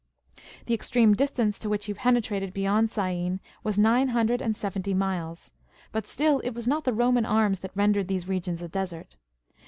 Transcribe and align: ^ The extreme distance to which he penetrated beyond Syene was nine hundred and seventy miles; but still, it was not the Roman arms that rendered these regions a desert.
^ 0.37 0.65
The 0.65 0.73
extreme 0.73 1.13
distance 1.13 1.59
to 1.59 1.69
which 1.69 1.85
he 1.85 1.93
penetrated 1.93 2.55
beyond 2.55 2.89
Syene 2.89 3.39
was 3.63 3.77
nine 3.77 4.07
hundred 4.07 4.41
and 4.41 4.55
seventy 4.55 4.95
miles; 4.95 5.51
but 5.91 6.07
still, 6.07 6.39
it 6.39 6.55
was 6.55 6.67
not 6.67 6.85
the 6.85 6.93
Roman 6.93 7.23
arms 7.23 7.59
that 7.59 7.75
rendered 7.75 8.07
these 8.07 8.27
regions 8.27 8.63
a 8.63 8.67
desert. 8.67 9.17